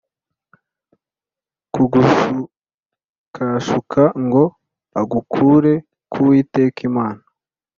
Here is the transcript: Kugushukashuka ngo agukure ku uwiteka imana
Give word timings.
Kugushukashuka 1.73 4.01
ngo 4.25 4.43
agukure 5.01 5.73
ku 6.11 6.17
uwiteka 6.25 6.79
imana 6.89 7.21